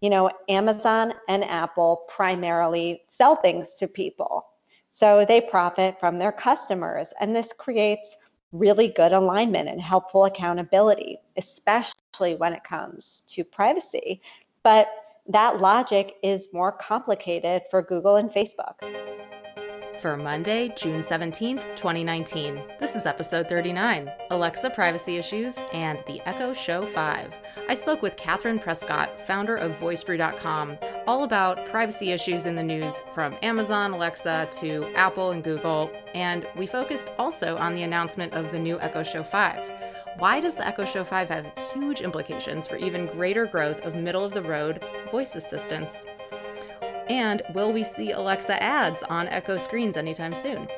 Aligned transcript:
you 0.00 0.10
know, 0.10 0.30
Amazon 0.48 1.14
and 1.28 1.44
Apple 1.44 2.04
primarily 2.08 3.02
sell 3.08 3.36
things 3.36 3.74
to 3.74 3.88
people. 3.88 4.46
So 4.90 5.24
they 5.26 5.40
profit 5.40 5.98
from 5.98 6.18
their 6.18 6.32
customers. 6.32 7.12
And 7.20 7.34
this 7.34 7.52
creates 7.52 8.16
really 8.52 8.88
good 8.88 9.12
alignment 9.12 9.68
and 9.68 9.80
helpful 9.80 10.24
accountability, 10.24 11.18
especially 11.36 12.34
when 12.36 12.52
it 12.52 12.64
comes 12.64 13.22
to 13.28 13.44
privacy. 13.44 14.20
But 14.62 14.88
that 15.28 15.60
logic 15.60 16.16
is 16.22 16.48
more 16.52 16.72
complicated 16.72 17.62
for 17.70 17.82
Google 17.82 18.16
and 18.16 18.30
Facebook 18.30 18.74
for 20.00 20.16
Monday, 20.16 20.72
June 20.76 21.00
17th, 21.00 21.74
2019. 21.74 22.62
This 22.78 22.94
is 22.94 23.04
episode 23.04 23.48
39 23.48 24.10
Alexa 24.30 24.70
Privacy 24.70 25.16
Issues 25.16 25.58
and 25.72 25.98
the 26.06 26.20
Echo 26.26 26.52
Show 26.52 26.86
5. 26.86 27.36
I 27.68 27.74
spoke 27.74 28.00
with 28.00 28.16
Catherine 28.16 28.60
Prescott, 28.60 29.20
founder 29.26 29.56
of 29.56 29.72
VoiceBrew.com, 29.80 30.78
all 31.06 31.24
about 31.24 31.66
privacy 31.66 32.12
issues 32.12 32.46
in 32.46 32.54
the 32.54 32.62
news 32.62 33.02
from 33.12 33.36
Amazon, 33.42 33.92
Alexa 33.92 34.48
to 34.60 34.86
Apple 34.94 35.32
and 35.32 35.42
Google, 35.42 35.90
and 36.14 36.46
we 36.56 36.66
focused 36.66 37.10
also 37.18 37.56
on 37.56 37.74
the 37.74 37.82
announcement 37.82 38.34
of 38.34 38.52
the 38.52 38.58
new 38.58 38.78
Echo 38.80 39.02
Show 39.02 39.24
5. 39.24 39.72
Why 40.18 40.38
does 40.38 40.54
the 40.54 40.66
Echo 40.66 40.84
Show 40.84 41.02
5 41.02 41.28
have 41.28 41.52
huge 41.72 42.02
implications 42.02 42.68
for 42.68 42.76
even 42.76 43.06
greater 43.06 43.46
growth 43.46 43.84
of 43.84 43.96
middle 43.96 44.24
of 44.24 44.32
the 44.32 44.42
road 44.42 44.84
voice 45.10 45.34
assistants? 45.34 46.04
And 47.08 47.42
will 47.54 47.72
we 47.72 47.82
see 47.82 48.12
Alexa 48.12 48.62
ads 48.62 49.02
on 49.04 49.28
Echo 49.28 49.58
screens 49.58 49.96
anytime 49.96 50.34
soon? 50.34 50.68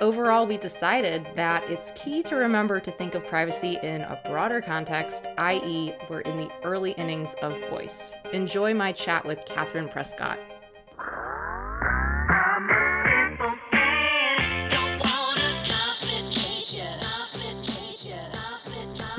Overall, 0.00 0.46
we 0.46 0.58
decided 0.58 1.26
that 1.36 1.64
it's 1.70 1.90
key 1.94 2.22
to 2.24 2.36
remember 2.36 2.80
to 2.80 2.90
think 2.90 3.14
of 3.14 3.26
privacy 3.26 3.78
in 3.82 4.02
a 4.02 4.20
broader 4.26 4.60
context, 4.60 5.26
i.e., 5.38 5.94
we're 6.10 6.20
in 6.20 6.36
the 6.36 6.50
early 6.64 6.92
innings 6.92 7.34
of 7.40 7.58
voice. 7.70 8.18
Enjoy 8.34 8.74
my 8.74 8.92
chat 8.92 9.24
with 9.24 9.42
Catherine 9.46 9.88
Prescott. 9.88 10.38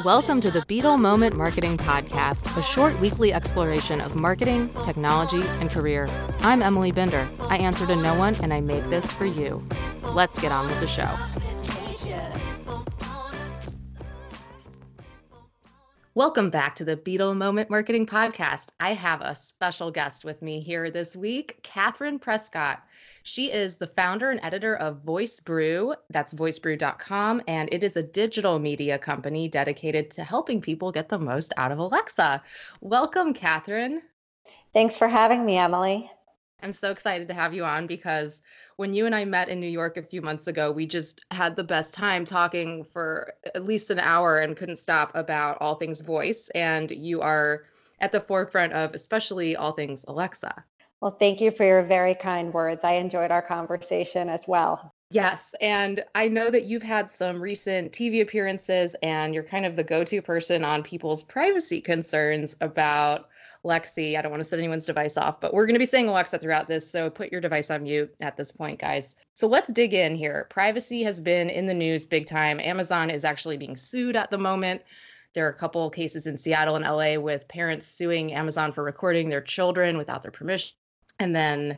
Welcome 0.08 0.40
to 0.40 0.50
the 0.50 0.64
Beetle 0.70 1.00
Moment 1.00 1.36
Marketing 1.36 1.76
Podcast, 1.76 2.58
a 2.58 2.64
short 2.64 2.98
weekly 3.02 3.34
exploration 3.34 4.00
of 4.00 4.16
marketing, 4.16 4.70
technology, 4.86 5.42
and 5.60 5.70
career. 5.70 6.10
I'm 6.40 6.62
Emily 6.62 6.94
Binder. 6.94 7.28
I 7.50 7.58
answer 7.58 7.86
to 7.86 7.94
no 7.94 8.18
one, 8.18 8.34
and 8.36 8.54
I 8.54 8.62
make 8.62 8.86
this 8.86 9.12
for 9.12 9.26
you. 9.26 9.62
Let's 10.14 10.40
get 10.40 10.54
on 10.54 10.68
with 10.68 10.80
the 10.80 10.88
show. 10.88 11.10
Welcome 16.16 16.52
back 16.52 16.78
to 16.78 16.86
the 16.86 16.96
Beetle 16.96 17.36
Moment 17.36 17.70
Marketing 17.70 18.06
Podcast. 18.06 18.70
I 18.80 18.94
have 18.94 19.20
a 19.20 19.36
special 19.36 19.92
guest 19.92 20.24
with 20.24 20.42
me 20.42 20.62
here 20.62 20.90
this 20.90 21.18
week, 21.18 21.60
Catherine 21.64 22.18
Prescott. 22.18 22.82
She 23.28 23.52
is 23.52 23.76
the 23.76 23.88
founder 23.88 24.32
and 24.32 24.40
editor 24.42 24.78
of 24.78 25.02
Voice 25.02 25.42
Brew. 25.42 25.94
That's 26.12 26.34
voicebrew.com. 26.34 27.42
And 27.46 27.68
it 27.74 27.84
is 27.84 27.98
a 27.98 28.02
digital 28.02 28.58
media 28.58 28.98
company 28.98 29.50
dedicated 29.50 30.10
to 30.12 30.24
helping 30.24 30.62
people 30.62 30.94
get 30.94 31.10
the 31.10 31.20
most 31.20 31.52
out 31.58 31.74
of 31.74 31.78
Alexa. 31.78 32.42
Welcome, 32.80 33.34
Catherine. 33.34 34.02
Thanks 34.74 34.96
for 34.96 35.10
having 35.10 35.46
me, 35.46 35.58
Emily. 35.58 36.10
I'm 36.64 36.72
so 36.72 36.90
excited 36.90 37.28
to 37.28 37.34
have 37.34 37.54
you 37.54 37.66
on 37.66 37.86
because 37.86 38.44
when 38.78 38.94
you 38.94 39.06
and 39.06 39.14
I 39.14 39.26
met 39.26 39.50
in 39.50 39.60
New 39.60 39.68
York 39.68 39.98
a 39.98 40.04
few 40.04 40.22
months 40.22 40.48
ago, 40.48 40.72
we 40.72 40.86
just 40.86 41.20
had 41.30 41.58
the 41.58 41.66
best 41.66 41.94
time 41.94 42.24
talking 42.24 42.86
for 42.86 43.34
at 43.54 43.66
least 43.66 43.90
an 43.90 44.00
hour 44.00 44.40
and 44.40 44.56
couldn't 44.56 44.78
stop 44.78 45.12
about 45.16 45.58
all 45.60 45.76
things 45.76 46.00
voice. 46.00 46.50
And 46.56 46.92
you 46.92 47.20
are 47.20 47.66
at 48.00 48.14
the 48.14 48.22
forefront 48.22 48.72
of 48.72 48.94
especially 48.94 49.58
all 49.58 49.74
things 49.74 50.06
Alexa. 50.08 50.64
Well, 51.02 51.16
thank 51.20 51.42
you 51.42 51.52
for 51.52 51.64
your 51.64 51.84
very 51.84 52.16
kind 52.16 52.54
words. 52.54 52.84
I 52.84 52.94
enjoyed 52.94 53.30
our 53.30 53.42
conversation 53.42 54.30
as 54.30 54.48
well. 54.48 54.94
Yes. 55.12 55.56
And 55.62 56.04
I 56.16 56.28
know 56.28 56.50
that 56.50 56.66
you've 56.66 56.84
had 56.84 57.10
some 57.10 57.42
recent 57.42 57.94
TV 57.94 58.22
appearances 58.22 58.96
and 59.04 59.34
you're 59.34 59.44
kind 59.44 59.66
of 59.66 59.76
the 59.76 59.84
go 59.84 60.04
to 60.04 60.22
person 60.22 60.66
on 60.66 60.84
people's 60.84 61.24
privacy 61.24 61.80
concerns 61.80 62.58
about 62.60 63.30
Lexi. 63.64 64.18
I 64.18 64.22
don't 64.22 64.32
want 64.32 64.42
to 64.42 64.50
set 64.50 64.60
anyone's 64.60 64.86
device 64.86 65.16
off, 65.16 65.40
but 65.40 65.54
we're 65.54 65.66
going 65.66 65.76
to 65.76 65.80
be 65.80 65.86
saying 65.86 66.08
Alexa 66.08 66.40
throughout 66.40 66.68
this. 66.68 66.90
So 66.90 67.10
put 67.10 67.32
your 67.32 67.42
device 67.42 67.72
on 67.72 67.84
mute 67.84 68.14
at 68.20 68.36
this 68.36 68.52
point, 68.52 68.80
guys. 68.80 69.16
So 69.36 69.48
let's 69.48 69.72
dig 69.72 69.94
in 69.94 70.16
here. 70.16 70.48
Privacy 70.50 71.04
has 71.04 71.22
been 71.22 71.50
in 71.50 71.68
the 71.68 71.74
news 71.74 72.06
big 72.06 72.26
time. 72.26 72.60
Amazon 72.60 73.10
is 73.10 73.24
actually 73.24 73.58
being 73.58 73.78
sued 73.78 74.16
at 74.16 74.30
the 74.30 74.38
moment. 74.38 74.82
There 75.34 75.46
are 75.46 75.52
a 75.52 75.58
couple 75.58 75.90
cases 75.90 76.28
in 76.28 76.38
Seattle 76.38 76.76
and 76.76 76.86
LA 76.86 77.22
with 77.22 77.48
parents 77.48 77.88
suing 77.88 78.34
Amazon 78.34 78.72
for 78.72 78.84
recording 78.84 79.30
their 79.30 79.42
children 79.42 79.98
without 79.98 80.22
their 80.22 80.32
permission. 80.32 80.76
And 81.20 81.36
then 81.36 81.78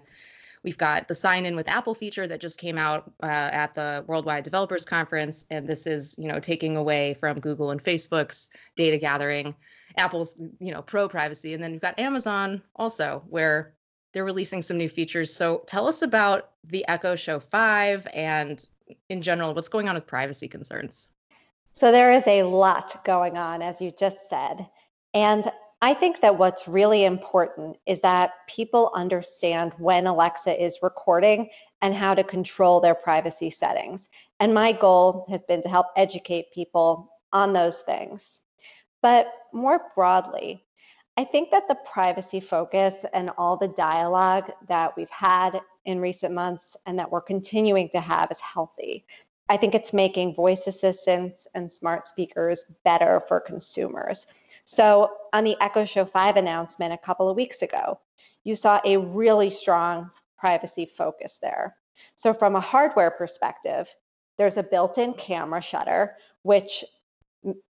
we've 0.64 0.78
got 0.78 1.08
the 1.08 1.16
sign 1.16 1.46
in 1.46 1.56
with 1.56 1.68
Apple 1.68 1.96
feature 1.96 2.28
that 2.28 2.42
just 2.42 2.58
came 2.58 2.78
out 2.78 3.12
uh, 3.24 3.26
at 3.26 3.74
the 3.76 4.04
Worldwide 4.08 4.44
Developers 4.44 4.86
Conference. 4.86 5.46
And 5.50 5.68
this 5.68 5.88
is, 5.88 6.16
you 6.18 6.28
know, 6.28 6.40
taking 6.40 6.78
away 6.78 7.14
from 7.16 7.40
Google 7.40 7.72
and 7.72 7.84
Facebook's 7.84 8.50
data 8.76 8.98
gathering, 8.98 9.56
Apple's, 9.98 10.40
you 10.60 10.74
know, 10.74 10.82
pro 10.82 11.08
privacy. 11.08 11.54
And 11.54 11.64
then 11.64 11.72
we've 11.72 11.82
got 11.82 11.98
Amazon 11.98 12.62
also, 12.76 13.24
where 13.30 13.74
they're 14.14 14.26
releasing 14.26 14.62
some 14.62 14.78
new 14.78 14.90
features. 14.90 15.34
So 15.34 15.64
tell 15.68 15.88
us 15.88 16.02
about 16.02 16.52
the 16.66 16.88
Echo 16.88 17.16
Show 17.16 17.40
5 17.40 18.08
and 18.14 18.66
in 19.10 19.22
general, 19.22 19.54
what's 19.54 19.70
going 19.70 19.88
on 19.88 19.96
with 19.96 20.08
privacy 20.08 20.48
concerns. 20.48 21.10
So 21.74 21.92
there 21.92 22.12
is 22.12 22.26
a 22.28 22.44
lot 22.44 23.04
going 23.06 23.38
on, 23.38 23.62
as 23.62 23.82
you 23.82 23.92
just 23.92 24.30
said. 24.30 24.68
And 25.14 25.52
I 25.82 25.94
think 25.94 26.20
that 26.22 26.38
what's 26.38 26.68
really 26.68 27.06
important 27.06 27.78
is 27.86 28.02
that 28.02 28.32
people 28.48 28.92
understand 28.94 29.72
when 29.78 30.08
Alexa 30.08 30.62
is 30.62 30.80
recording 30.82 31.50
and 31.82 31.96
how 31.96 32.14
to 32.14 32.24
control 32.24 32.82
their 32.82 32.96
privacy 32.96 33.50
settings. 33.50 34.10
And 34.42 34.54
my 34.54 34.74
goal 34.74 35.26
has 35.30 35.42
been 35.44 35.62
to 35.62 35.70
help 35.70 35.88
educate 35.96 36.52
people 36.54 37.14
on 37.32 37.54
those 37.54 37.80
things. 37.82 38.42
But 39.02 39.32
more 39.54 39.84
broadly, 39.96 40.66
I 41.16 41.24
think 41.24 41.50
that 41.52 41.70
the 41.70 41.78
privacy 41.86 42.42
focus 42.42 43.06
and 43.14 43.30
all 43.38 43.56
the 43.56 43.70
dialogue 43.70 44.52
that 44.68 44.96
we've 44.98 45.10
had 45.10 45.62
in 45.86 46.02
recent 46.02 46.34
months 46.34 46.76
and 46.86 47.00
that 47.00 47.10
we're 47.10 47.22
continuing 47.22 47.90
to 47.90 48.02
have 48.02 48.30
is 48.32 48.40
healthy. 48.42 49.06
I 49.50 49.58
think 49.58 49.74
it's 49.74 49.94
making 49.94 50.36
voice 50.36 50.68
assistants 50.68 51.48
and 51.56 51.74
smart 51.74 52.08
speakers 52.08 52.66
better 52.86 53.24
for 53.28 53.40
consumers. 53.40 54.28
So, 54.64 55.10
on 55.34 55.44
the 55.44 55.58
Echo 55.60 55.86
Show 55.86 56.06
5 56.06 56.38
announcement 56.38 56.94
a 56.94 56.98
couple 56.98 57.28
of 57.28 57.36
weeks 57.36 57.64
ago, 57.64 58.00
you 58.44 58.56
saw 58.56 58.80
a 58.86 58.98
really 58.98 59.50
strong 59.50 60.12
privacy 60.38 60.86
focus 60.86 61.40
there. 61.42 61.76
So, 62.16 62.32
from 62.32 62.56
a 62.56 62.62
hardware 62.62 63.10
perspective, 63.10 63.94
there's 64.38 64.58
a 64.58 64.64
built 64.64 65.00
in 65.00 65.14
camera 65.14 65.62
shutter, 65.62 66.16
which 66.44 66.86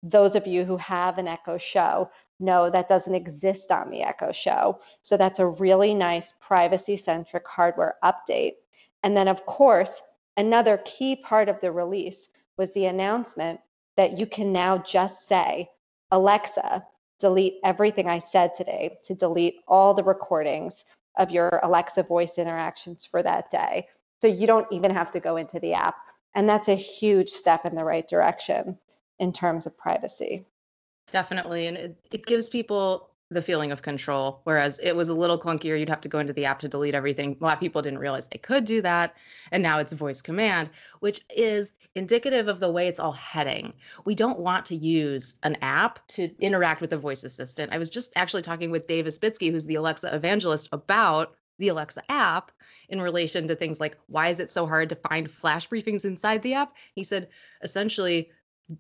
those 0.03 0.35
of 0.35 0.47
you 0.47 0.65
who 0.65 0.79
have 0.79 1.19
an 1.19 1.29
Echo 1.29 1.59
Show 1.59 2.11
know 2.41 2.71
that 2.71 2.89
doesn't 2.89 3.15
exist 3.15 3.71
on 3.71 3.91
the 3.91 4.03
Echo 4.03 4.33
Show. 4.33 4.81
So, 5.03 5.19
that's 5.19 5.41
a 5.41 5.47
really 5.47 5.93
nice 5.93 6.33
privacy 6.41 6.97
centric 6.97 7.47
hardware 7.47 7.97
update. 8.03 8.55
And 9.03 9.15
then, 9.15 9.29
of 9.29 9.45
course, 9.45 10.01
Another 10.37 10.79
key 10.85 11.17
part 11.17 11.49
of 11.49 11.61
the 11.61 11.73
release 11.73 12.29
was 12.59 12.73
the 12.73 12.87
announcement 12.87 13.61
that 13.97 14.19
you 14.19 14.27
can 14.27 14.53
now 14.53 14.79
just 14.79 15.27
say, 15.27 15.69
Alexa, 16.11 16.85
delete 17.19 17.55
everything 17.65 18.09
I 18.09 18.19
said 18.19 18.53
today 18.55 18.99
to 19.05 19.15
delete 19.15 19.57
all 19.67 19.95
the 19.95 20.05
recordings 20.05 20.85
of 21.17 21.31
your 21.31 21.61
Alexa 21.63 22.03
voice 22.03 22.37
interactions 22.39 23.07
for 23.07 23.23
that 23.23 23.51
day. 23.51 23.87
So 24.21 24.27
you 24.27 24.47
don't 24.47 24.71
even 24.71 24.91
have 24.91 25.11
to 25.13 25.21
go 25.21 25.37
into 25.37 25.59
the 25.59 25.73
app. 25.73 25.97
And 26.35 26.49
that's 26.49 26.69
a 26.69 26.75
huge 26.75 27.31
step 27.31 27.65
in 27.65 27.75
the 27.75 27.85
right 27.85 28.07
direction 28.07 28.79
in 29.19 29.33
terms 29.33 29.67
of 29.67 29.77
privacy. 29.79 30.45
Definitely. 31.11 31.67
And 31.69 31.77
it, 31.79 31.97
it 32.13 32.27
gives 32.27 32.51
people 32.51 33.09
the 33.31 33.43
feeling 33.43 33.73
of 33.73 33.83
control. 33.83 34.41
Whereas 34.45 34.79
it 34.79 34.95
was 34.95 35.09
a 35.09 35.15
little 35.15 35.39
clunkier. 35.39 35.79
You'd 35.79 35.89
have 35.89 36.01
to 36.03 36.09
go 36.09 36.21
into 36.21 36.33
the 36.33 36.45
app 36.45 36.61
to 36.61 36.69
delete 36.69 36.95
everything. 36.95 37.37
A 37.41 37.45
lot 37.45 37.55
of 37.55 37.61
people 37.61 37.83
didn't 37.83 37.99
realize 37.99 38.29
they 38.29 38.39
could 38.39 38.65
do 38.65 38.81
that. 38.83 39.17
And 39.51 39.63
now 39.63 39.79
it's 39.79 39.93
voice 39.93 40.23
command, 40.23 40.71
which 41.01 41.23
is 41.35 41.73
indicative 41.97 42.47
of 42.47 42.61
the 42.61 42.71
way 42.71 42.87
it's 42.87 43.01
all 43.01 43.13
heading. 43.13 43.73
We 44.05 44.15
don't 44.15 44.39
want 44.39 44.65
to 44.67 44.77
use 44.77 45.35
an 45.43 45.57
app 45.61 46.07
to 46.09 46.31
interact 46.39 46.81
with 46.81 46.93
a 46.93 46.99
voice 46.99 47.25
assistant. 47.25 47.73
I 47.73 47.79
was 47.79 47.91
just 47.91 48.13
actually 48.15 48.43
talking 48.43 48.71
with 48.71 48.87
Dave 48.87 49.07
Isbitski, 49.07 49.51
who's 49.51 49.65
the 49.65 49.75
Alexa 49.77 50.15
evangelist, 50.15 50.69
about 50.73 51.35
the 51.59 51.69
Alexa 51.69 52.03
app 52.11 52.53
in 52.91 53.01
relation 53.01 53.49
to 53.49 53.57
things 53.57 53.81
like 53.81 53.97
why 54.07 54.29
is 54.29 54.41
it 54.41 54.51
so 54.51 54.67
hard 54.67 54.89
to 54.91 54.95
find 54.95 55.31
flash 55.31 55.69
briefings 55.69 56.05
inside 56.05 56.43
the 56.43 56.55
app? 56.55 56.75
He 56.95 57.03
said 57.03 57.29
essentially, 57.63 58.31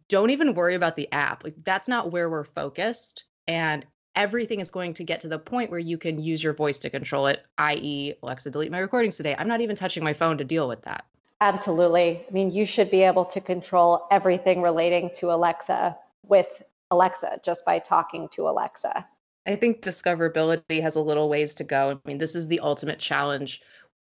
don't 0.08 0.30
even 0.30 0.54
worry 0.54 0.74
about 0.74 0.94
the 0.94 1.10
app. 1.10 1.42
Like 1.42 1.54
that's 1.64 1.88
not 1.88 2.12
where 2.12 2.28
we're 2.28 2.44
focused. 2.44 3.24
And 3.48 3.86
everything 4.16 4.60
is 4.60 4.70
going 4.70 4.94
to 4.94 5.04
get 5.04 5.20
to 5.20 5.28
the 5.28 5.38
point 5.38 5.70
where 5.70 5.78
you 5.78 5.98
can 5.98 6.18
use 6.18 6.42
your 6.42 6.54
voice 6.54 6.78
to 6.80 6.90
control 6.90 7.26
it, 7.26 7.44
i.e., 7.58 8.14
Alexa, 8.22 8.50
delete 8.50 8.72
my 8.72 8.78
recordings 8.78 9.16
today. 9.16 9.36
I'm 9.38 9.46
not 9.46 9.60
even 9.60 9.76
touching 9.76 10.02
my 10.02 10.14
phone 10.14 10.38
to 10.38 10.44
deal 10.44 10.66
with 10.66 10.82
that. 10.82 11.04
Absolutely. 11.40 12.24
I 12.28 12.32
mean, 12.32 12.50
you 12.50 12.64
should 12.64 12.90
be 12.90 13.02
able 13.02 13.26
to 13.26 13.40
control 13.40 14.06
everything 14.10 14.62
relating 14.62 15.10
to 15.16 15.30
Alexa 15.32 15.96
with 16.26 16.62
Alexa 16.90 17.40
just 17.44 17.64
by 17.64 17.78
talking 17.78 18.28
to 18.30 18.48
Alexa. 18.48 19.06
I 19.46 19.54
think 19.54 19.82
discoverability 19.82 20.80
has 20.80 20.96
a 20.96 21.02
little 21.02 21.28
ways 21.28 21.54
to 21.56 21.64
go. 21.64 22.00
I 22.04 22.08
mean, 22.08 22.18
this 22.18 22.34
is 22.34 22.48
the 22.48 22.60
ultimate 22.60 22.98
challenge. 22.98 23.60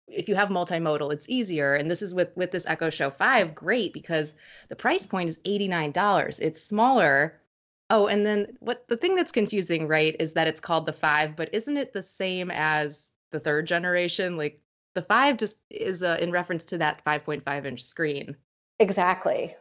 If 0.06 0.28
you 0.28 0.34
have 0.34 0.50
multimodal, 0.50 1.12
it's 1.12 1.28
easier. 1.28 1.74
And 1.74 1.90
this 1.90 2.02
is 2.02 2.12
with 2.12 2.36
with 2.36 2.52
this 2.52 2.66
Echo 2.66 2.90
Show 2.90 3.10
5, 3.10 3.54
great 3.54 3.92
because 3.92 4.34
the 4.68 4.76
price 4.76 5.06
point 5.06 5.28
is 5.28 5.40
$89. 5.40 6.40
It's 6.40 6.62
smaller. 6.62 7.40
Oh, 7.92 8.06
and 8.06 8.24
then 8.24 8.46
what 8.60 8.88
the 8.88 8.96
thing 8.96 9.14
that's 9.14 9.30
confusing, 9.30 9.86
right, 9.86 10.16
is 10.18 10.32
that 10.32 10.46
it's 10.46 10.60
called 10.60 10.86
the 10.86 10.94
5, 10.94 11.36
but 11.36 11.52
isn't 11.52 11.76
it 11.76 11.92
the 11.92 12.02
same 12.02 12.50
as 12.50 13.12
the 13.32 13.38
third 13.38 13.66
generation? 13.66 14.38
Like 14.38 14.62
the 14.94 15.02
5 15.02 15.36
just 15.36 15.58
is 15.68 16.02
uh, 16.02 16.16
in 16.18 16.32
reference 16.32 16.64
to 16.64 16.78
that 16.78 17.04
5.5 17.04 17.66
inch 17.66 17.84
screen. 17.84 18.34
Exactly. 18.78 19.54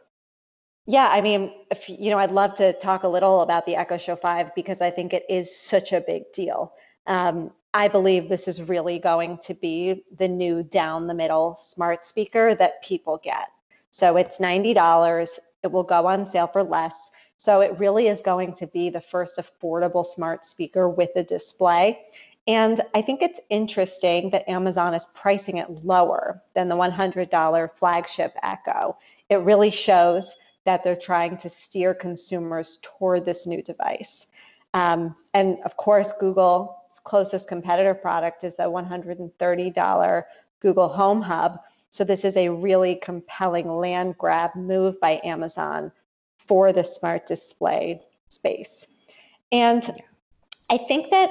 Yeah, 0.86 1.08
I 1.08 1.20
mean, 1.20 1.52
if, 1.70 1.90
you 1.90 2.10
know, 2.10 2.18
I'd 2.18 2.30
love 2.30 2.54
to 2.54 2.72
talk 2.72 3.02
a 3.02 3.08
little 3.08 3.42
about 3.42 3.66
the 3.66 3.76
Echo 3.76 3.98
Show 3.98 4.16
5 4.16 4.54
because 4.54 4.80
I 4.80 4.90
think 4.90 5.12
it 5.12 5.26
is 5.28 5.54
such 5.54 5.92
a 5.92 6.00
big 6.00 6.32
deal. 6.32 6.72
Um, 7.06 7.52
I 7.74 7.86
believe 7.86 8.30
this 8.30 8.48
is 8.48 8.62
really 8.62 8.98
going 8.98 9.40
to 9.44 9.52
be 9.52 10.04
the 10.16 10.26
new 10.26 10.62
down 10.62 11.06
the 11.06 11.14
middle 11.14 11.54
smart 11.56 12.06
speaker 12.06 12.54
that 12.54 12.82
people 12.82 13.20
get. 13.22 13.48
So 13.90 14.16
it's 14.16 14.38
$90. 14.38 15.38
It 15.62 15.70
will 15.70 15.84
go 15.84 16.06
on 16.06 16.24
sale 16.24 16.46
for 16.46 16.62
less. 16.62 17.10
So 17.44 17.60
it 17.60 17.76
really 17.76 18.06
is 18.06 18.20
going 18.20 18.52
to 18.52 18.68
be 18.68 18.88
the 18.88 19.00
first 19.00 19.36
affordable 19.36 20.06
smart 20.06 20.44
speaker 20.44 20.88
with 20.88 21.10
a 21.16 21.24
display. 21.24 22.02
And 22.46 22.80
I 22.94 23.02
think 23.02 23.20
it's 23.20 23.40
interesting 23.50 24.30
that 24.30 24.48
Amazon 24.48 24.94
is 24.94 25.06
pricing 25.12 25.56
it 25.56 25.84
lower 25.84 26.40
than 26.54 26.68
the 26.68 26.76
$100 26.76 27.70
flagship 27.76 28.36
Echo. 28.44 28.96
It 29.28 29.38
really 29.38 29.70
shows 29.70 30.36
that 30.66 30.84
they're 30.84 30.94
trying 30.94 31.36
to 31.38 31.48
steer 31.48 31.94
consumers 31.94 32.78
toward 32.80 33.24
this 33.24 33.44
new 33.44 33.60
device. 33.60 34.28
Um, 34.72 35.16
and 35.34 35.58
of 35.64 35.76
course, 35.76 36.12
Google's 36.20 37.00
closest 37.02 37.48
competitor 37.48 37.92
product 37.92 38.44
is 38.44 38.54
the 38.54 38.70
$130 38.70 40.22
Google 40.60 40.88
Home 40.88 41.20
Hub. 41.20 41.58
So 41.90 42.04
this 42.04 42.24
is 42.24 42.36
a 42.36 42.50
really 42.50 43.00
compelling 43.02 43.68
land 43.68 44.16
grab 44.16 44.54
move 44.54 45.00
by 45.00 45.20
Amazon 45.24 45.90
for 46.52 46.70
the 46.70 46.84
smart 46.84 47.24
display 47.26 47.98
space. 48.28 48.86
And 49.52 50.02
I 50.68 50.76
think 50.76 51.10
that 51.10 51.30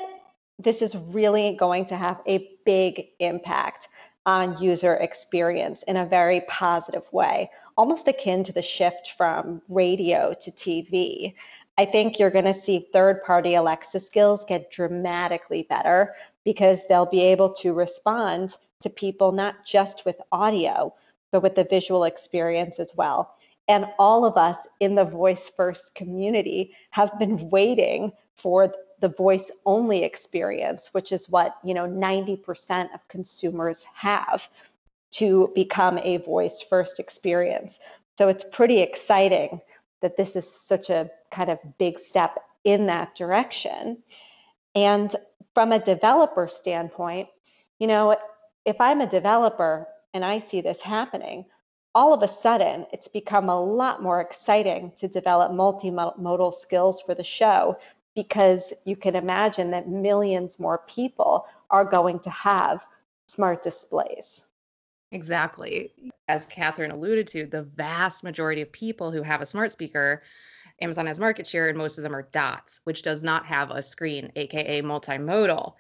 this 0.58 0.82
is 0.82 0.96
really 0.96 1.56
going 1.58 1.86
to 1.86 1.96
have 1.96 2.22
a 2.28 2.50
big 2.66 3.10
impact 3.20 3.88
on 4.26 4.60
user 4.60 4.96
experience 4.96 5.84
in 5.84 5.98
a 5.98 6.08
very 6.08 6.42
positive 6.50 7.06
way, 7.14 7.52
almost 7.78 8.08
akin 8.08 8.44
to 8.46 8.52
the 8.52 8.64
shift 8.64 9.14
from 9.16 9.62
radio 9.70 10.34
to 10.42 10.50
TV. 10.50 11.36
I 11.78 11.86
think 11.86 12.18
you're 12.18 12.32
going 12.32 12.46
to 12.46 12.54
see 12.56 12.88
third 12.92 13.22
party 13.24 13.54
Alexa 13.54 14.00
skills 14.00 14.44
get 14.44 14.72
dramatically 14.72 15.68
better 15.70 16.16
because 16.44 16.88
they'll 16.90 17.06
be 17.06 17.22
able 17.22 17.54
to 17.62 17.74
respond 17.74 18.58
to 18.80 18.90
people 18.90 19.32
not 19.32 19.68
just 19.68 20.04
with 20.04 20.20
audio, 20.32 20.92
but 21.32 21.44
with 21.44 21.54
the 21.54 21.66
visual 21.66 22.06
experience 22.06 22.80
as 22.80 22.92
well. 22.96 23.36
And 23.72 23.86
all 23.98 24.26
of 24.26 24.36
us 24.36 24.68
in 24.82 24.96
the 24.96 25.06
voice 25.06 25.50
first 25.56 25.96
community 25.96 26.76
have 26.90 27.18
been 27.18 27.50
waiting 27.52 28.12
for 28.36 28.76
the 29.00 29.08
voice 29.08 29.50
only 29.66 30.04
experience, 30.04 30.90
which 30.92 31.14
is 31.14 31.30
what, 31.30 31.56
you 31.64 31.74
know, 31.74 31.88
90% 31.88 32.94
of 32.94 33.08
consumers 33.08 33.86
have 33.94 34.50
to 35.12 35.54
become 35.56 36.00
a 36.00 36.18
voice 36.18 36.62
first 36.62 37.00
experience. 37.00 37.80
So 38.18 38.28
it's 38.28 38.44
pretty 38.44 38.82
exciting 38.82 39.62
that 40.02 40.18
this 40.18 40.36
is 40.36 40.52
such 40.52 40.90
a 40.90 41.10
kind 41.32 41.50
of 41.50 41.58
big 41.78 41.98
step 41.98 42.44
in 42.66 42.88
that 42.88 43.16
direction. 43.16 44.00
And 44.76 45.16
from 45.54 45.72
a 45.72 45.80
developer 45.80 46.46
standpoint, 46.46 47.30
you 47.80 47.88
know, 47.88 48.18
if 48.66 48.82
I'm 48.82 49.00
a 49.00 49.08
developer 49.08 49.88
and 50.14 50.26
I 50.26 50.40
see 50.40 50.60
this 50.60 50.82
happening, 50.82 51.46
all 51.94 52.14
of 52.14 52.22
a 52.22 52.28
sudden 52.28 52.86
it's 52.94 53.08
become 53.08 53.50
a 53.50 53.60
lot 53.60 54.02
more 54.02 54.22
exciting 54.22 54.92
to 54.98 55.08
develop 55.08 55.52
multimodal 55.52 56.54
skills 56.54 57.02
for 57.02 57.16
the 57.16 57.24
show 57.24 57.78
because 58.16 58.74
you 58.86 58.96
can 58.96 59.16
imagine 59.16 59.72
that 59.72 59.90
millions 59.90 60.60
more 60.60 60.80
people 60.88 61.46
are 61.70 61.86
going 61.86 62.20
to 62.20 62.30
have 62.30 62.86
smart 63.28 63.64
displays. 63.64 64.42
Exactly. 65.12 65.92
As 66.28 66.46
Catherine 66.46 66.92
alluded 66.92 67.28
to, 67.28 67.46
the 67.46 67.64
vast 67.64 68.24
majority 68.24 68.62
of 68.62 68.72
people 68.72 69.12
who 69.12 69.24
have 69.24 69.42
a 69.42 69.46
smart 69.46 69.72
speaker, 69.72 70.24
Amazon 70.82 71.06
has 71.08 71.20
market 71.20 71.46
share, 71.46 71.70
and 71.70 71.78
most 71.78 71.98
of 71.98 72.04
them 72.04 72.16
are 72.16 72.28
dots, 72.32 72.82
which 72.86 73.02
does 73.02 73.24
not 73.24 73.46
have 73.46 73.72
a 73.72 73.84
screen, 73.84 74.32
AKA 74.36 74.82
multimodal. 74.82 75.74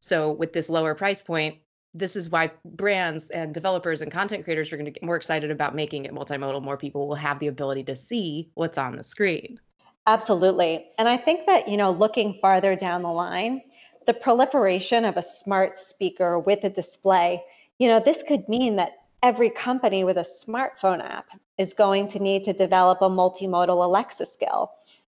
So, 0.00 0.32
with 0.32 0.52
this 0.52 0.70
lower 0.70 0.94
price 0.94 1.22
point, 1.22 1.58
this 1.98 2.16
is 2.16 2.30
why 2.30 2.50
brands 2.64 3.30
and 3.30 3.54
developers 3.54 4.02
and 4.02 4.12
content 4.12 4.44
creators 4.44 4.72
are 4.72 4.76
going 4.76 4.84
to 4.84 4.90
get 4.90 5.02
more 5.02 5.16
excited 5.16 5.50
about 5.50 5.74
making 5.74 6.04
it 6.04 6.12
multimodal. 6.12 6.62
More 6.62 6.76
people 6.76 7.08
will 7.08 7.14
have 7.14 7.38
the 7.38 7.46
ability 7.46 7.84
to 7.84 7.96
see 7.96 8.50
what's 8.54 8.78
on 8.78 8.96
the 8.96 9.02
screen. 9.02 9.58
Absolutely. 10.06 10.86
And 10.98 11.08
I 11.08 11.16
think 11.16 11.46
that, 11.46 11.66
you 11.68 11.76
know, 11.76 11.90
looking 11.90 12.38
farther 12.40 12.76
down 12.76 13.02
the 13.02 13.10
line, 13.10 13.62
the 14.06 14.14
proliferation 14.14 15.04
of 15.04 15.16
a 15.16 15.22
smart 15.22 15.78
speaker 15.78 16.38
with 16.38 16.62
a 16.64 16.70
display, 16.70 17.42
you 17.78 17.88
know, 17.88 17.98
this 17.98 18.22
could 18.22 18.48
mean 18.48 18.76
that 18.76 18.92
every 19.22 19.50
company 19.50 20.04
with 20.04 20.18
a 20.18 20.20
smartphone 20.20 21.02
app 21.02 21.26
is 21.58 21.72
going 21.72 22.06
to 22.08 22.20
need 22.20 22.44
to 22.44 22.52
develop 22.52 22.98
a 23.02 23.08
multimodal 23.08 23.84
Alexa 23.84 24.26
skill. 24.26 24.70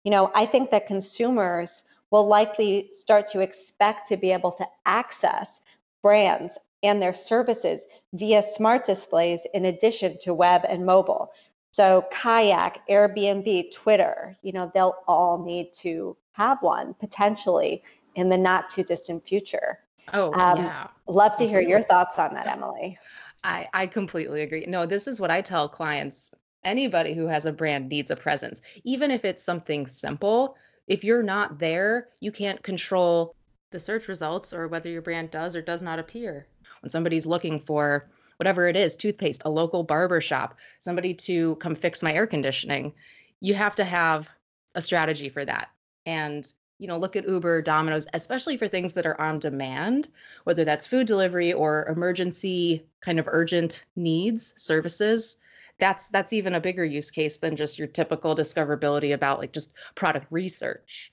You 0.04 0.10
know, 0.10 0.30
I 0.34 0.46
think 0.46 0.70
that 0.70 0.86
consumers 0.86 1.84
will 2.10 2.26
likely 2.26 2.88
start 2.92 3.28
to 3.28 3.40
expect 3.40 4.08
to 4.08 4.16
be 4.16 4.32
able 4.32 4.52
to 4.52 4.66
access 4.86 5.60
brands 6.02 6.56
and 6.82 7.02
their 7.02 7.12
services 7.12 7.86
via 8.12 8.42
smart 8.42 8.84
displays 8.84 9.40
in 9.54 9.66
addition 9.66 10.18
to 10.20 10.34
web 10.34 10.62
and 10.68 10.84
mobile. 10.86 11.32
So 11.72 12.06
Kayak, 12.10 12.80
Airbnb, 12.88 13.70
Twitter, 13.72 14.36
you 14.42 14.52
know, 14.52 14.70
they'll 14.74 14.96
all 15.06 15.44
need 15.44 15.72
to 15.78 16.16
have 16.32 16.58
one 16.62 16.94
potentially 16.94 17.82
in 18.14 18.28
the 18.28 18.38
not 18.38 18.70
too 18.70 18.82
distant 18.82 19.26
future. 19.26 19.78
Oh, 20.12 20.32
um, 20.32 20.58
yeah. 20.58 20.88
Love 21.06 21.36
to 21.36 21.46
hear 21.46 21.60
your 21.60 21.82
thoughts 21.82 22.18
on 22.18 22.34
that, 22.34 22.46
Emily. 22.46 22.98
I, 23.44 23.68
I 23.72 23.86
completely 23.86 24.42
agree. 24.42 24.64
No, 24.66 24.86
this 24.86 25.06
is 25.06 25.20
what 25.20 25.30
I 25.30 25.40
tell 25.40 25.68
clients. 25.68 26.34
Anybody 26.64 27.14
who 27.14 27.26
has 27.26 27.46
a 27.46 27.52
brand 27.52 27.88
needs 27.88 28.10
a 28.10 28.16
presence, 28.16 28.62
even 28.84 29.10
if 29.10 29.24
it's 29.24 29.42
something 29.42 29.86
simple. 29.86 30.56
If 30.88 31.04
you're 31.04 31.22
not 31.22 31.58
there, 31.58 32.08
you 32.20 32.32
can't 32.32 32.62
control 32.62 33.34
the 33.70 33.78
search 33.78 34.08
results 34.08 34.52
or 34.52 34.66
whether 34.66 34.88
your 34.88 35.02
brand 35.02 35.30
does 35.30 35.54
or 35.54 35.62
does 35.62 35.82
not 35.82 35.98
appear. 35.98 36.46
When 36.82 36.90
somebody's 36.90 37.26
looking 37.26 37.58
for 37.58 38.08
whatever 38.36 38.68
it 38.68 38.76
is, 38.76 38.96
toothpaste, 38.96 39.42
a 39.44 39.50
local 39.50 39.82
barber 39.82 40.20
shop, 40.20 40.56
somebody 40.78 41.12
to 41.12 41.56
come 41.56 41.74
fix 41.74 42.02
my 42.02 42.12
air 42.12 42.26
conditioning. 42.26 42.92
You 43.40 43.54
have 43.54 43.74
to 43.76 43.84
have 43.84 44.28
a 44.74 44.82
strategy 44.82 45.28
for 45.28 45.44
that. 45.44 45.70
And 46.06 46.52
you 46.78 46.86
know, 46.86 46.96
look 46.96 47.16
at 47.16 47.28
Uber, 47.28 47.62
Domino's, 47.62 48.06
especially 48.14 48.56
for 48.56 48.68
things 48.68 48.92
that 48.92 49.06
are 49.06 49.20
on 49.20 49.40
demand, 49.40 50.08
whether 50.44 50.64
that's 50.64 50.86
food 50.86 51.06
delivery 51.06 51.52
or 51.52 51.86
emergency 51.88 52.86
kind 53.00 53.18
of 53.18 53.28
urgent 53.30 53.84
needs, 53.96 54.54
services. 54.56 55.38
That's 55.80 56.08
that's 56.08 56.32
even 56.32 56.54
a 56.54 56.60
bigger 56.60 56.84
use 56.84 57.10
case 57.10 57.38
than 57.38 57.56
just 57.56 57.78
your 57.78 57.88
typical 57.88 58.34
discoverability 58.34 59.12
about 59.12 59.38
like 59.38 59.52
just 59.52 59.72
product 59.96 60.26
research. 60.30 61.12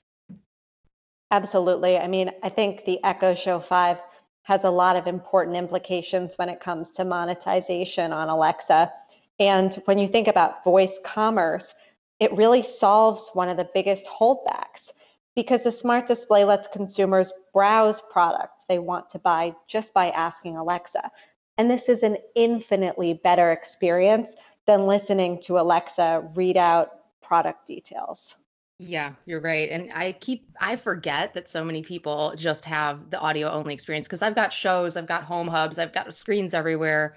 Absolutely. 1.32 1.98
I 1.98 2.08
mean, 2.08 2.32
I 2.44 2.50
think 2.50 2.86
the 2.86 3.04
Echo 3.04 3.34
Show 3.34 3.60
5 3.60 4.00
has 4.46 4.64
a 4.64 4.70
lot 4.70 4.96
of 4.96 5.08
important 5.08 5.58
implications 5.58 6.38
when 6.38 6.50
it 6.50 6.60
comes 6.60 6.92
to 6.92 7.04
monetization 7.04 8.14
on 8.14 8.30
Alexa. 8.30 8.92
And 9.40 9.74
when 9.86 9.98
you 9.98 10.08
think 10.08 10.28
about 10.28 10.64
voice 10.64 11.00
commerce, 11.04 11.74
it 12.20 12.32
really 12.32 12.62
solves 12.62 13.32
one 13.34 13.50
of 13.50 13.58
the 13.58 13.68
biggest 13.74 14.06
holdbacks 14.06 14.92
because 15.36 15.64
the 15.64 15.72
smart 15.72 16.06
display 16.06 16.44
lets 16.44 16.68
consumers 16.68 17.34
browse 17.54 18.02
products 18.12 18.66
they 18.70 18.78
want 18.78 19.10
to 19.10 19.20
buy 19.20 19.54
just 19.68 19.96
by 19.96 20.12
asking 20.12 20.58
Alexa. 20.58 21.10
And 21.58 21.70
this 21.70 21.90
is 21.90 22.04
an 22.04 22.18
infinitely 22.36 23.16
better 23.16 23.52
experience 23.52 24.36
than 24.68 24.86
listening 24.86 25.42
to 25.42 25.60
Alexa 25.60 26.30
read 26.36 26.56
out 26.56 26.90
product 27.22 27.66
details. 27.66 28.38
Yeah, 28.77 29.13
you're 29.25 29.39
right. 29.39 29.70
And 29.70 29.89
I 29.94 30.12
keep 30.13 30.50
I 30.60 30.75
forget 30.75 31.34
that 31.34 31.48
so 31.48 31.63
many 31.63 31.82
people 31.82 32.34
just 32.36 32.65
have 32.65 33.10
the 33.10 33.20
audio 33.20 33.50
only 33.50 33.74
experience 33.74 34.05
because 34.08 34.22
I've 34.22 34.36
got 34.36 34.51
shows, 34.51 34.98
I've 34.98 35.08
got 35.08 35.24
home 35.24 35.48
hubs, 35.48 35.79
I've 35.79 35.94
got 35.94 36.13
screens 36.13 36.53
everywhere. 36.53 37.15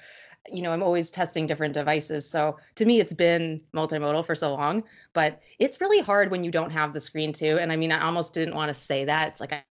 You 0.51 0.63
know, 0.63 0.73
I'm 0.73 0.85
always 0.85 1.11
testing 1.11 1.47
different 1.49 1.75
devices. 1.75 2.31
So 2.31 2.59
to 2.77 2.85
me, 2.87 3.01
it's 3.01 3.13
been 3.13 3.61
multimodal 3.75 4.25
for 4.25 4.37
so 4.37 4.55
long, 4.55 4.85
but 5.13 5.43
it's 5.59 5.81
really 5.81 5.99
hard 6.01 6.31
when 6.31 6.45
you 6.45 6.51
don't 6.53 6.71
have 6.71 6.93
the 6.95 7.01
screen 7.01 7.33
too. 7.33 7.59
And 7.59 7.73
I 7.73 7.77
mean, 7.77 7.91
I 7.93 8.03
almost 8.05 8.35
didn't 8.35 8.55
want 8.55 8.69
to 8.71 8.75
say 8.75 9.05
that. 9.07 9.29
It's 9.29 9.41
like 9.41 9.53
I 9.53 9.65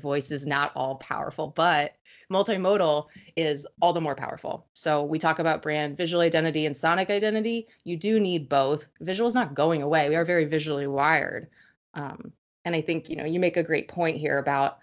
voice 0.00 0.30
is 0.30 0.46
not 0.46 0.72
all 0.74 0.96
powerful, 0.96 1.52
but 1.56 1.96
multimodal 2.30 3.06
is 3.36 3.66
all 3.80 3.92
the 3.92 4.00
more 4.00 4.14
powerful. 4.14 4.66
So 4.74 5.04
we 5.04 5.18
talk 5.18 5.38
about 5.38 5.62
brand 5.62 5.96
visual 5.96 6.22
identity 6.22 6.66
and 6.66 6.76
sonic 6.76 7.10
identity. 7.10 7.66
You 7.84 7.96
do 7.96 8.20
need 8.20 8.48
both. 8.48 8.86
Visual 9.00 9.28
is 9.28 9.34
not 9.34 9.54
going 9.54 9.82
away. 9.82 10.08
We 10.08 10.16
are 10.16 10.24
very 10.24 10.44
visually 10.44 10.86
wired. 10.86 11.48
Um, 11.94 12.32
And 12.64 12.74
I 12.74 12.82
think, 12.82 13.08
you 13.08 13.16
know, 13.16 13.24
you 13.24 13.40
make 13.40 13.56
a 13.56 13.62
great 13.62 13.88
point 13.88 14.18
here 14.18 14.38
about 14.38 14.78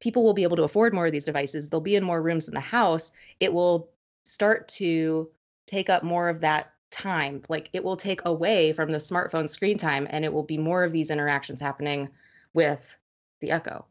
people 0.00 0.24
will 0.24 0.34
be 0.34 0.44
able 0.44 0.56
to 0.56 0.62
afford 0.62 0.94
more 0.94 1.06
of 1.06 1.12
these 1.12 1.24
devices. 1.24 1.68
They'll 1.68 1.80
be 1.80 1.96
in 1.96 2.04
more 2.04 2.22
rooms 2.22 2.48
in 2.48 2.54
the 2.54 2.60
house. 2.60 3.12
It 3.40 3.52
will 3.52 3.90
start 4.24 4.66
to 4.68 5.30
take 5.66 5.90
up 5.90 6.02
more 6.02 6.28
of 6.28 6.40
that 6.40 6.72
time. 6.90 7.42
Like 7.48 7.68
it 7.74 7.84
will 7.84 7.96
take 7.96 8.24
away 8.24 8.72
from 8.72 8.90
the 8.90 8.98
smartphone 8.98 9.50
screen 9.50 9.76
time 9.76 10.06
and 10.10 10.24
it 10.24 10.32
will 10.32 10.42
be 10.42 10.56
more 10.56 10.84
of 10.84 10.92
these 10.92 11.10
interactions 11.10 11.60
happening 11.60 12.08
with 12.54 12.80
the 13.40 13.50
Echo. 13.50 13.84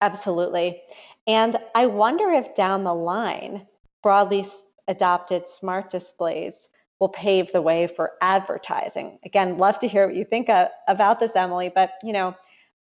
Absolutely. 0.00 0.82
And 1.26 1.58
I 1.74 1.86
wonder 1.86 2.30
if 2.30 2.54
down 2.54 2.84
the 2.84 2.94
line, 2.94 3.66
broadly 4.02 4.46
adopted 4.86 5.46
smart 5.46 5.90
displays 5.90 6.68
will 7.00 7.08
pave 7.08 7.52
the 7.52 7.62
way 7.62 7.86
for 7.86 8.12
advertising. 8.22 9.18
Again, 9.24 9.58
love 9.58 9.78
to 9.80 9.88
hear 9.88 10.06
what 10.06 10.16
you 10.16 10.24
think 10.24 10.48
uh, 10.48 10.68
about 10.88 11.20
this, 11.20 11.36
Emily. 11.36 11.70
But 11.72 11.92
you 12.02 12.12
know, 12.12 12.34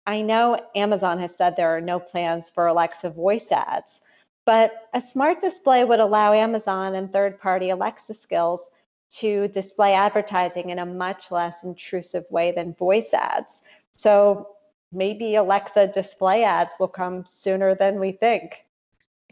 I 0.06 0.22
know 0.22 0.60
Amazon 0.76 1.20
has 1.20 1.36
said 1.36 1.56
there 1.56 1.76
are 1.76 1.82
no 1.82 2.00
plans 2.00 2.50
for 2.50 2.68
Alexa 2.68 3.10
voice 3.10 3.52
ads, 3.52 4.02
but 4.46 4.88
a 4.94 5.02
smart 5.02 5.42
display 5.42 5.84
would 5.84 6.00
allow 6.00 6.34
Amazon 6.34 6.96
and 6.96 7.12
third-party 7.12 7.70
Alexa 7.72 8.14
skills 8.14 8.70
to 9.10 9.48
display 9.50 9.94
advertising 9.94 10.70
in 10.70 10.80
a 10.80 10.86
much 10.86 11.32
less 11.32 11.64
intrusive 11.64 12.26
way 12.30 12.52
than 12.52 12.74
voice 12.74 13.14
ads. 13.14 13.62
So 13.92 14.48
maybe 14.92 15.36
Alexa 15.36 15.88
display 15.88 16.44
ads 16.44 16.76
will 16.80 16.88
come 16.88 17.26
sooner 17.26 17.76
than 17.76 18.00
we 18.00 18.12
think. 18.12 18.66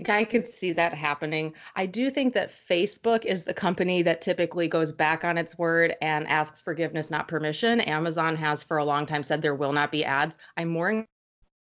I 0.10 0.26
could 0.26 0.46
see 0.46 0.74
that 0.74 0.94
happening. 0.94 1.54
I 1.78 1.86
do 1.86 2.10
think 2.10 2.34
that 2.34 2.52
Facebook 2.52 3.24
is 3.24 3.46
the 3.46 3.54
company 3.54 4.02
that 4.02 4.22
typically 4.22 4.68
goes 4.68 4.92
back 4.92 5.24
on 5.24 5.38
its 5.38 5.58
word 5.58 5.96
and 6.02 6.28
asks 6.28 6.62
forgiveness, 6.62 7.10
not 7.10 7.30
permission. 7.30 7.80
Amazon 7.82 8.36
has 8.36 8.62
for 8.62 8.78
a 8.78 8.86
long 8.86 9.06
time 9.06 9.24
said 9.24 9.42
there 9.42 9.56
will 9.56 9.72
not 9.72 9.94
be 9.94 10.04
ads. 10.04 10.38
I'm 10.58 10.68
more 10.68 11.06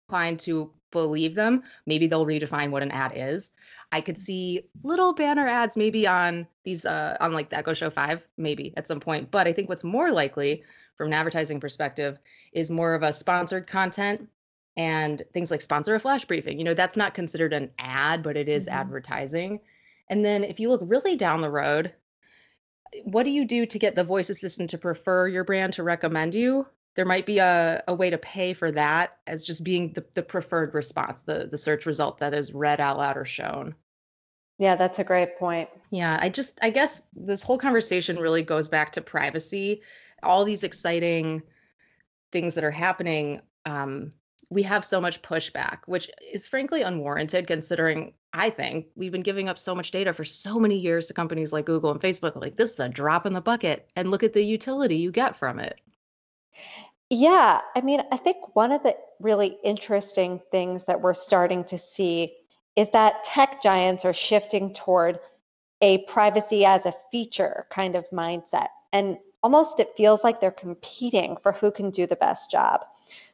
inclined 0.09 0.39
to 0.41 0.73
believe 0.93 1.35
them. 1.35 1.65
Maybe 1.87 2.07
they'll 2.07 2.27
redefine 2.27 2.71
what 2.71 2.85
an 2.85 2.93
ad 2.93 3.13
is. 3.17 3.55
I 3.91 4.01
could 4.01 4.19
see 4.19 4.69
little 4.85 5.13
banner 5.13 5.49
ads 5.49 5.77
maybe 5.77 6.07
on 6.07 6.47
these 6.65 6.85
uh 6.87 7.17
on 7.21 7.33
like 7.33 7.51
the 7.51 7.57
Echo 7.57 7.75
Show 7.75 7.91
5 7.91 8.27
maybe 8.37 8.73
at 8.77 8.87
some 8.87 9.01
point, 9.01 9.31
but 9.31 9.47
I 9.47 9.53
think 9.53 9.69
what's 9.69 9.85
more 9.85 10.13
likely 10.13 10.63
from 11.03 11.09
an 11.09 11.15
advertising 11.15 11.59
perspective 11.59 12.21
is 12.53 12.71
more 12.71 12.95
of 12.95 13.03
a 13.03 13.13
sponsored 13.13 13.67
content 13.67 14.29
and 14.77 15.21
things 15.35 15.51
like 15.51 15.61
sponsor 15.61 15.97
a 15.97 15.99
flash 15.99 16.25
briefing. 16.25 16.59
You 16.59 16.65
know, 16.65 16.75
that's 16.75 16.97
not 16.97 17.13
considered 17.13 17.53
an 17.53 17.73
ad, 17.81 18.23
but 18.23 18.37
it 18.37 18.49
is 18.49 18.67
mm-hmm. 18.67 18.77
advertising. 18.77 19.59
And 20.11 20.25
then 20.25 20.45
if 20.45 20.61
you 20.61 20.69
look 20.69 20.81
really 20.85 21.17
down 21.17 21.41
the 21.41 21.51
road, 21.51 21.93
what 23.03 23.25
do 23.25 23.33
you 23.33 23.45
do 23.45 23.67
to 23.67 23.79
get 23.81 23.97
the 23.97 24.05
voice 24.05 24.31
assistant 24.31 24.71
to 24.71 24.79
prefer 24.79 25.27
your 25.27 25.43
brand 25.43 25.73
to 25.73 25.83
recommend 25.83 26.37
you? 26.37 26.69
There 26.95 27.05
might 27.05 27.27
be 27.27 27.39
a, 27.39 27.83
a 27.89 27.95
way 27.97 28.09
to 28.09 28.19
pay 28.19 28.53
for 28.53 28.71
that 28.71 29.19
as 29.27 29.45
just 29.45 29.65
being 29.65 29.93
the, 29.95 30.05
the 30.15 30.23
preferred 30.23 30.73
response, 30.73 31.23
the, 31.23 31.49
the 31.51 31.59
search 31.59 31.85
result 31.85 32.19
that 32.19 32.33
is 32.33 32.55
read 32.55 32.79
out 32.79 32.99
loud 32.99 33.17
or 33.17 33.25
shown. 33.25 33.75
Yeah, 34.59 34.77
that's 34.77 35.01
a 35.01 35.05
great 35.05 35.37
point. 35.37 35.69
Yeah, 35.91 36.17
I 36.21 36.29
just, 36.29 36.61
I 36.63 36.71
guess 36.71 37.09
this 37.13 37.43
whole 37.43 37.59
conversation 37.59 38.21
really 38.21 38.45
goes 38.45 38.69
back 38.69 38.93
to 38.93 39.01
privacy. 39.01 39.83
All 40.23 40.45
these 40.45 40.65
exciting 40.65 41.43
things 42.31 42.55
that 42.55 42.65
are 42.65 42.71
happening 42.71 43.41
um, 43.65 44.13
we 44.53 44.63
have 44.63 44.85
so 44.85 45.01
much 45.01 45.23
pushback, 45.23 45.79
which 45.87 46.11
is 46.33 46.47
frankly 46.47 46.83
unwarranted 46.83 47.47
considering 47.47 48.13
I 48.35 48.51
think 48.51 48.87
we've 48.95 49.13
been 49.13 49.23
giving 49.23 49.49
up 49.49 49.59
so 49.59 49.75
much 49.75 49.91
data 49.91 50.13
for 50.13 50.25
so 50.25 50.59
many 50.59 50.77
years 50.77 51.07
to 51.07 51.15
companies 51.15 51.53
like 51.53 51.67
Google 51.67 51.91
and 51.91 52.01
Facebook. 52.01 52.37
Like, 52.37 52.57
this 52.57 52.73
is 52.73 52.81
a 52.81 52.89
drop 52.89 53.27
in 53.27 53.33
the 53.33 53.41
bucket, 53.41 53.91
and 53.97 54.11
look 54.11 54.23
at 54.23 54.33
the 54.33 54.43
utility 54.43 54.97
you 54.97 55.11
get 55.11 55.37
from 55.37 55.59
it. 55.59 55.81
Yeah. 57.11 57.61
I 57.75 57.81
mean, 57.83 58.03
I 58.11 58.17
think 58.17 58.57
one 58.57 58.73
of 58.73 58.83
the 58.83 58.97
really 59.21 59.59
interesting 59.65 60.41
things 60.51 60.85
that 60.85 61.01
we're 61.01 61.13
starting 61.13 61.65
to 61.65 61.77
see 61.77 62.35
is 62.75 62.89
that 62.91 63.23
tech 63.25 63.63
giants 63.63 64.05
are 64.05 64.15
shifting 64.15 64.73
toward 64.73 65.19
a 65.83 65.99
privacy 66.05 66.65
as 66.65 66.87
a 66.87 66.95
feature 67.11 67.67
kind 67.71 67.97
of 67.97 68.09
mindset. 68.11 68.69
And 68.95 69.19
almost 69.43 69.81
it 69.81 69.97
feels 69.97 70.25
like 70.25 70.41
they're 70.41 70.51
competing 70.51 71.37
for 71.43 71.53
who 71.53 71.71
can 71.71 71.91
do 71.91 72.07
the 72.07 72.17
best 72.17 72.51
job. 72.51 72.85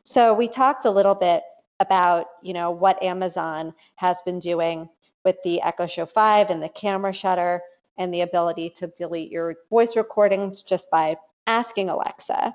So 0.03 0.33
we 0.33 0.49
talked 0.49 0.85
a 0.85 0.91
little 0.91 1.15
bit 1.15 1.43
about, 1.81 2.27
you 2.43 2.53
know, 2.53 2.71
what 2.71 3.03
Amazon 3.03 3.75
has 3.97 4.23
been 4.23 4.38
doing 4.38 4.88
with 5.25 5.37
the 5.45 5.61
Echo 5.62 5.87
Show 5.87 6.07
5 6.07 6.50
and 6.50 6.62
the 6.62 6.69
camera 6.71 7.12
shutter 7.12 7.61
and 7.99 8.12
the 8.12 8.23
ability 8.23 8.71
to 8.71 8.87
delete 8.97 9.31
your 9.31 9.57
voice 9.71 9.97
recordings 9.97 10.62
just 10.62 10.91
by 10.91 11.17
asking 11.47 11.88
Alexa. 11.88 12.55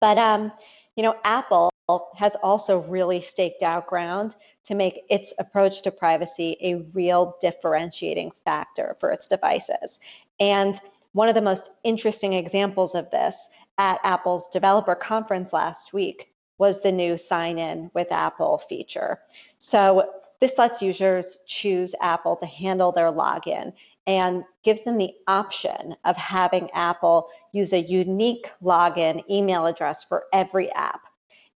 But 0.00 0.18
um, 0.18 0.52
you 0.96 1.02
know, 1.02 1.16
Apple 1.24 1.70
has 2.14 2.36
also 2.42 2.80
really 2.80 3.20
staked 3.20 3.62
out 3.62 3.86
ground 3.86 4.36
to 4.64 4.74
make 4.74 5.02
its 5.10 5.32
approach 5.38 5.82
to 5.82 5.90
privacy 5.90 6.56
a 6.62 6.76
real 6.92 7.36
differentiating 7.40 8.30
factor 8.44 8.96
for 9.00 9.10
its 9.10 9.26
devices. 9.26 9.98
And 10.38 10.80
one 11.12 11.28
of 11.28 11.34
the 11.34 11.42
most 11.42 11.70
interesting 11.84 12.32
examples 12.32 12.94
of 12.94 13.10
this 13.10 13.48
at 13.78 14.00
Apple's 14.04 14.48
developer 14.48 14.94
conference 14.94 15.52
last 15.52 15.92
week 15.92 16.32
was 16.58 16.82
the 16.82 16.92
new 16.92 17.16
sign 17.16 17.58
in 17.58 17.90
with 17.94 18.12
Apple 18.12 18.58
feature. 18.58 19.20
So 19.58 20.10
this 20.40 20.58
lets 20.58 20.82
users 20.82 21.40
choose 21.46 21.94
Apple 22.00 22.36
to 22.36 22.46
handle 22.46 22.92
their 22.92 23.10
login 23.10 23.72
and 24.06 24.44
gives 24.62 24.82
them 24.82 24.98
the 24.98 25.12
option 25.26 25.94
of 26.04 26.16
having 26.16 26.70
Apple 26.72 27.28
use 27.52 27.72
a 27.72 27.80
unique 27.80 28.50
login 28.62 29.22
email 29.30 29.66
address 29.66 30.04
for 30.04 30.24
every 30.32 30.70
app. 30.72 31.00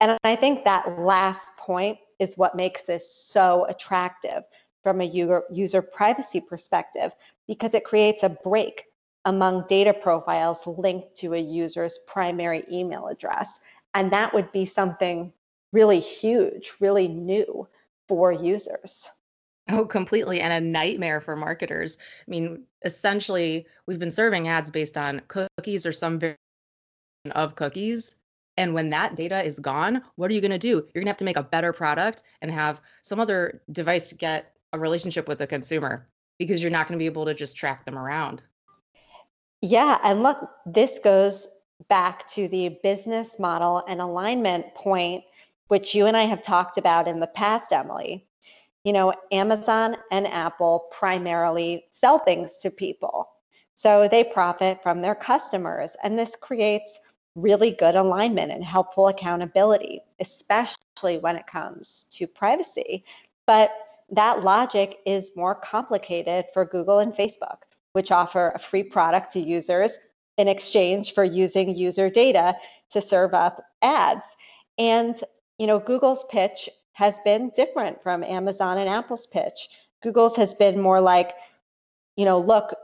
And 0.00 0.18
I 0.24 0.36
think 0.36 0.64
that 0.64 0.98
last 0.98 1.50
point 1.58 1.98
is 2.18 2.36
what 2.36 2.56
makes 2.56 2.82
this 2.82 3.10
so 3.14 3.66
attractive 3.68 4.44
from 4.82 5.00
a 5.00 5.04
user, 5.04 5.82
privacy 5.82 6.40
perspective 6.40 7.12
because 7.46 7.74
it 7.74 7.84
creates 7.84 8.22
a 8.22 8.30
break 8.30 8.84
among 9.24 9.66
data 9.68 9.92
profiles 9.92 10.66
linked 10.66 11.14
to 11.16 11.34
a 11.34 11.38
user's 11.38 11.98
primary 12.06 12.64
email 12.70 13.08
address. 13.08 13.60
And 13.94 14.10
that 14.12 14.32
would 14.32 14.50
be 14.52 14.64
something 14.64 15.32
really 15.72 16.00
huge, 16.00 16.72
really 16.80 17.08
new 17.08 17.68
for 18.08 18.32
users. 18.32 19.10
Oh, 19.68 19.84
completely. 19.84 20.40
And 20.40 20.52
a 20.52 20.66
nightmare 20.66 21.20
for 21.20 21.36
marketers. 21.36 21.98
I 22.26 22.30
mean, 22.30 22.64
essentially, 22.84 23.66
we've 23.86 23.98
been 23.98 24.10
serving 24.10 24.48
ads 24.48 24.70
based 24.70 24.96
on 24.96 25.22
cookies 25.28 25.86
or 25.86 25.92
some 25.92 26.18
variation 26.18 26.38
of 27.32 27.54
cookies. 27.54 28.16
And 28.56 28.74
when 28.74 28.90
that 28.90 29.14
data 29.14 29.44
is 29.44 29.60
gone, 29.60 30.02
what 30.16 30.30
are 30.30 30.34
you 30.34 30.40
going 30.40 30.50
to 30.50 30.58
do? 30.58 30.68
You're 30.68 31.02
going 31.02 31.04
to 31.04 31.10
have 31.10 31.16
to 31.18 31.24
make 31.24 31.36
a 31.36 31.42
better 31.42 31.72
product 31.72 32.24
and 32.42 32.50
have 32.50 32.80
some 33.02 33.20
other 33.20 33.62
device 33.70 34.12
get 34.12 34.56
a 34.72 34.78
relationship 34.78 35.28
with 35.28 35.38
the 35.38 35.46
consumer 35.46 36.08
because 36.38 36.60
you're 36.60 36.70
not 36.70 36.88
going 36.88 36.98
to 36.98 37.02
be 37.02 37.06
able 37.06 37.24
to 37.26 37.34
just 37.34 37.56
track 37.56 37.84
them 37.84 37.98
around. 37.98 38.42
Yeah, 39.62 39.98
and 40.02 40.22
look, 40.22 40.38
this 40.64 40.98
goes 40.98 41.48
back 41.88 42.26
to 42.28 42.48
the 42.48 42.78
business 42.82 43.38
model 43.38 43.84
and 43.88 44.00
alignment 44.00 44.74
point, 44.74 45.24
which 45.68 45.94
you 45.94 46.06
and 46.06 46.16
I 46.16 46.22
have 46.22 46.42
talked 46.42 46.78
about 46.78 47.06
in 47.06 47.20
the 47.20 47.26
past, 47.26 47.72
Emily. 47.72 48.26
You 48.84 48.94
know, 48.94 49.12
Amazon 49.32 49.96
and 50.10 50.26
Apple 50.26 50.86
primarily 50.90 51.84
sell 51.92 52.18
things 52.18 52.56
to 52.58 52.70
people. 52.70 53.28
So 53.74 54.08
they 54.10 54.24
profit 54.24 54.82
from 54.82 55.02
their 55.02 55.14
customers. 55.14 55.96
And 56.02 56.18
this 56.18 56.36
creates 56.36 56.98
really 57.34 57.72
good 57.72 57.96
alignment 57.96 58.52
and 58.52 58.64
helpful 58.64 59.08
accountability, 59.08 60.00
especially 60.20 61.18
when 61.18 61.36
it 61.36 61.46
comes 61.46 62.06
to 62.10 62.26
privacy. 62.26 63.04
But 63.46 63.70
that 64.10 64.42
logic 64.42 64.98
is 65.06 65.30
more 65.36 65.54
complicated 65.54 66.46
for 66.52 66.64
Google 66.64 66.98
and 66.98 67.12
Facebook 67.12 67.58
which 67.92 68.12
offer 68.12 68.52
a 68.54 68.58
free 68.58 68.82
product 68.82 69.32
to 69.32 69.40
users 69.40 69.98
in 70.38 70.48
exchange 70.48 71.14
for 71.14 71.24
using 71.24 71.76
user 71.76 72.08
data 72.08 72.54
to 72.90 73.00
serve 73.00 73.34
up 73.34 73.62
ads. 73.82 74.26
And 74.78 75.22
you 75.60 75.66
know, 75.66 75.78
Google's 75.78 76.24
pitch 76.30 76.70
has 76.92 77.18
been 77.22 77.52
different 77.54 78.02
from 78.02 78.24
Amazon 78.24 78.78
and 78.78 78.88
Apple's 78.88 79.26
pitch. 79.26 79.68
Google's 80.02 80.34
has 80.36 80.54
been 80.54 80.80
more 80.80 81.02
like, 81.02 81.34
you 82.16 82.24
know, 82.24 82.38
look, 82.38 82.74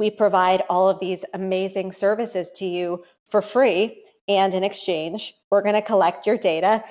we 0.00 0.10
provide 0.10 0.64
all 0.68 0.88
of 0.88 0.98
these 0.98 1.24
amazing 1.34 1.92
services 1.92 2.50
to 2.52 2.66
you 2.66 3.04
for 3.28 3.40
free. 3.40 4.02
And 4.26 4.54
in 4.54 4.64
exchange, 4.64 5.34
we're 5.50 5.62
going 5.62 5.76
to 5.76 5.82
collect 5.82 6.26
your 6.26 6.36
data. 6.36 6.82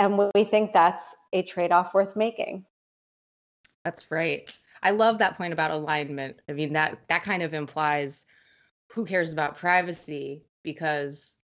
And 0.00 0.18
we 0.34 0.42
think 0.42 0.72
that's 0.72 1.14
a 1.32 1.42
trade 1.42 1.70
off 1.70 1.94
worth 1.94 2.16
making. 2.16 2.64
That's 3.84 4.10
right. 4.10 4.52
I 4.82 4.90
love 4.90 5.18
that 5.18 5.36
point 5.36 5.52
about 5.52 5.70
alignment. 5.70 6.40
I 6.48 6.52
mean 6.52 6.72
that 6.74 6.98
that 7.08 7.22
kind 7.22 7.42
of 7.42 7.54
implies 7.54 8.24
who 8.88 9.04
cares 9.04 9.32
about 9.32 9.58
privacy 9.58 10.42
because 10.62 11.36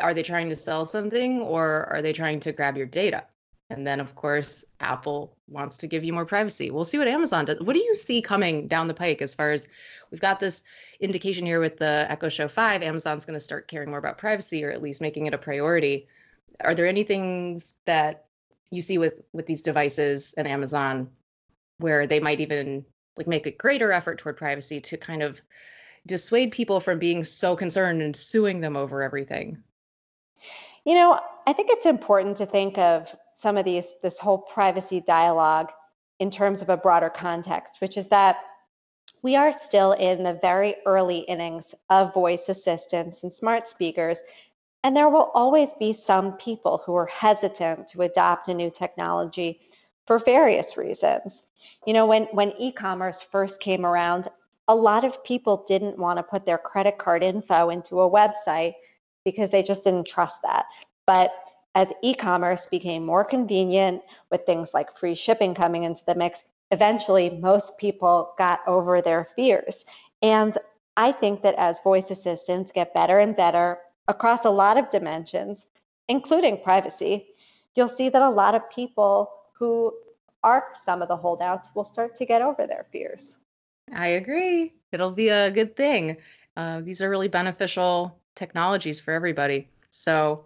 are 0.00 0.14
they 0.14 0.22
trying 0.22 0.48
to 0.48 0.56
sell 0.56 0.84
something 0.84 1.40
or 1.40 1.88
are 1.90 2.02
they 2.02 2.12
trying 2.12 2.40
to 2.40 2.52
grab 2.52 2.76
your 2.76 2.86
data? 2.86 3.24
And 3.70 3.86
then 3.86 4.00
of 4.00 4.14
course 4.14 4.64
Apple 4.80 5.36
wants 5.48 5.76
to 5.78 5.86
give 5.86 6.04
you 6.04 6.12
more 6.12 6.26
privacy. 6.26 6.70
We'll 6.70 6.84
see 6.84 6.98
what 6.98 7.08
Amazon 7.08 7.44
does. 7.44 7.60
What 7.60 7.74
do 7.74 7.82
you 7.82 7.94
see 7.96 8.20
coming 8.20 8.66
down 8.66 8.88
the 8.88 8.94
pike 8.94 9.22
as 9.22 9.34
far 9.34 9.52
as 9.52 9.68
we've 10.10 10.20
got 10.20 10.40
this 10.40 10.64
indication 11.00 11.46
here 11.46 11.60
with 11.60 11.78
the 11.78 12.06
Echo 12.08 12.28
Show 12.28 12.48
5, 12.48 12.82
Amazon's 12.82 13.24
going 13.24 13.34
to 13.34 13.40
start 13.40 13.68
caring 13.68 13.90
more 13.90 13.98
about 13.98 14.18
privacy 14.18 14.64
or 14.64 14.70
at 14.70 14.82
least 14.82 15.00
making 15.00 15.26
it 15.26 15.34
a 15.34 15.38
priority. 15.38 16.08
are 16.62 16.74
there 16.74 16.86
any 16.86 17.04
things 17.04 17.76
that 17.86 18.26
you 18.70 18.82
see 18.82 18.98
with 18.98 19.22
with 19.32 19.46
these 19.46 19.62
devices 19.62 20.34
and 20.36 20.46
Amazon 20.46 21.08
where 21.80 22.06
they 22.06 22.20
might 22.20 22.40
even 22.40 22.84
like 23.16 23.26
make 23.26 23.46
a 23.46 23.50
greater 23.50 23.92
effort 23.92 24.18
toward 24.18 24.36
privacy 24.36 24.80
to 24.80 24.96
kind 24.96 25.22
of 25.22 25.40
dissuade 26.06 26.52
people 26.52 26.80
from 26.80 26.98
being 26.98 27.22
so 27.22 27.54
concerned 27.54 28.02
and 28.02 28.16
suing 28.16 28.60
them 28.60 28.76
over 28.76 29.02
everything? 29.02 29.62
You 30.84 30.94
know, 30.94 31.20
I 31.46 31.52
think 31.52 31.70
it's 31.70 31.86
important 31.86 32.36
to 32.38 32.46
think 32.46 32.78
of 32.78 33.14
some 33.34 33.56
of 33.56 33.64
these 33.64 33.92
this 34.02 34.18
whole 34.18 34.38
privacy 34.38 35.00
dialogue 35.00 35.70
in 36.18 36.30
terms 36.30 36.62
of 36.62 36.68
a 36.68 36.76
broader 36.76 37.10
context, 37.10 37.80
which 37.80 37.96
is 37.96 38.08
that 38.08 38.38
we 39.22 39.36
are 39.36 39.52
still 39.52 39.92
in 39.92 40.22
the 40.22 40.38
very 40.40 40.76
early 40.86 41.18
innings 41.18 41.74
of 41.90 42.14
voice 42.14 42.48
assistants 42.48 43.22
and 43.22 43.32
smart 43.32 43.68
speakers. 43.68 44.18
And 44.82 44.96
there 44.96 45.10
will 45.10 45.30
always 45.34 45.74
be 45.74 45.92
some 45.92 46.32
people 46.38 46.82
who 46.84 46.94
are 46.94 47.06
hesitant 47.06 47.88
to 47.88 48.02
adopt 48.02 48.48
a 48.48 48.54
new 48.54 48.70
technology 48.70 49.60
for 50.10 50.18
various 50.18 50.76
reasons. 50.76 51.44
You 51.86 51.92
know, 51.92 52.04
when, 52.04 52.24
when 52.32 52.52
e 52.58 52.72
commerce 52.72 53.22
first 53.22 53.60
came 53.60 53.86
around, 53.86 54.26
a 54.66 54.74
lot 54.74 55.04
of 55.04 55.22
people 55.22 55.64
didn't 55.68 56.00
want 56.00 56.16
to 56.16 56.24
put 56.24 56.44
their 56.44 56.58
credit 56.58 56.98
card 56.98 57.22
info 57.22 57.70
into 57.70 58.00
a 58.00 58.10
website 58.10 58.72
because 59.24 59.50
they 59.50 59.62
just 59.62 59.84
didn't 59.84 60.08
trust 60.08 60.42
that. 60.42 60.66
But 61.06 61.30
as 61.76 61.92
e 62.02 62.12
commerce 62.12 62.66
became 62.66 63.06
more 63.06 63.22
convenient 63.22 64.02
with 64.32 64.44
things 64.46 64.74
like 64.74 64.96
free 64.96 65.14
shipping 65.14 65.54
coming 65.54 65.84
into 65.84 66.02
the 66.04 66.16
mix, 66.16 66.42
eventually 66.72 67.30
most 67.30 67.78
people 67.78 68.34
got 68.36 68.66
over 68.66 69.00
their 69.00 69.28
fears. 69.36 69.84
And 70.22 70.58
I 70.96 71.12
think 71.12 71.40
that 71.42 71.54
as 71.54 71.78
voice 71.84 72.10
assistants 72.10 72.72
get 72.72 72.92
better 72.94 73.20
and 73.20 73.36
better 73.36 73.78
across 74.08 74.44
a 74.44 74.50
lot 74.50 74.76
of 74.76 74.90
dimensions, 74.90 75.66
including 76.08 76.64
privacy, 76.64 77.28
you'll 77.76 77.86
see 77.86 78.08
that 78.08 78.22
a 78.22 78.28
lot 78.28 78.56
of 78.56 78.68
people 78.70 79.30
who 79.60 79.94
are 80.42 80.64
some 80.82 81.02
of 81.02 81.08
the 81.08 81.16
holdouts 81.16 81.70
will 81.74 81.84
start 81.84 82.16
to 82.16 82.26
get 82.26 82.42
over 82.42 82.66
their 82.66 82.86
fears. 82.90 83.36
I 83.94 84.08
agree. 84.08 84.72
It'll 84.90 85.12
be 85.12 85.28
a 85.28 85.50
good 85.50 85.76
thing. 85.76 86.16
Uh, 86.56 86.80
these 86.80 87.00
are 87.00 87.10
really 87.10 87.28
beneficial 87.28 88.18
technologies 88.34 88.98
for 88.98 89.12
everybody. 89.12 89.68
So 89.90 90.44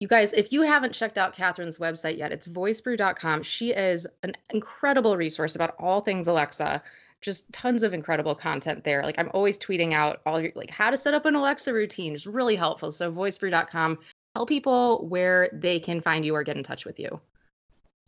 you 0.00 0.08
guys, 0.08 0.32
if 0.32 0.52
you 0.52 0.62
haven't 0.62 0.92
checked 0.92 1.18
out 1.18 1.34
Catherine's 1.34 1.78
website 1.78 2.16
yet, 2.16 2.32
it's 2.32 2.48
voicebrew.com. 2.48 3.42
She 3.42 3.72
is 3.72 4.06
an 4.22 4.34
incredible 4.50 5.16
resource 5.16 5.54
about 5.54 5.74
all 5.78 6.00
things 6.00 6.26
Alexa. 6.26 6.82
Just 7.20 7.52
tons 7.52 7.82
of 7.82 7.92
incredible 7.92 8.34
content 8.34 8.84
there. 8.84 9.02
Like 9.02 9.18
I'm 9.18 9.30
always 9.34 9.58
tweeting 9.58 9.92
out 9.92 10.20
all 10.24 10.40
your 10.40 10.52
like 10.54 10.70
how 10.70 10.90
to 10.90 10.96
set 10.96 11.14
up 11.14 11.26
an 11.26 11.34
Alexa 11.34 11.72
routine. 11.74 12.14
It's 12.14 12.26
really 12.26 12.54
helpful. 12.54 12.92
So 12.92 13.12
voicebrew.com. 13.12 13.98
Tell 14.36 14.46
people 14.46 15.06
where 15.08 15.50
they 15.52 15.80
can 15.80 16.00
find 16.00 16.24
you 16.24 16.34
or 16.34 16.44
get 16.44 16.56
in 16.56 16.62
touch 16.62 16.86
with 16.86 17.00
you. 17.00 17.20